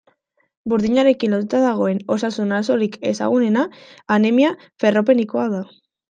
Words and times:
Burdinarekin 0.71 1.33
lotuta 1.35 1.57
dagoen 1.63 1.99
osasun 2.15 2.53
arazorik 2.59 2.97
ezagunena 3.09 3.65
anemia 4.15 4.55
ferropenikoa 4.85 5.45
da. 5.53 5.61